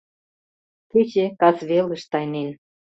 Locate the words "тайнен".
2.11-2.49